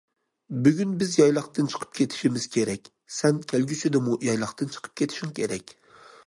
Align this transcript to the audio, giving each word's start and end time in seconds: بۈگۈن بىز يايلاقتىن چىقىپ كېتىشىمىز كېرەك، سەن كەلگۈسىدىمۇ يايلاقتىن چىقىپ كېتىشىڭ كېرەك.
بۈگۈن 0.67 0.93
بىز 1.01 1.11
يايلاقتىن 1.19 1.69
چىقىپ 1.73 1.91
كېتىشىمىز 1.99 2.47
كېرەك، 2.55 2.89
سەن 3.19 3.43
كەلگۈسىدىمۇ 3.53 4.17
يايلاقتىن 4.29 4.73
چىقىپ 4.79 4.99
كېتىشىڭ 5.03 5.37
كېرەك. 5.43 5.77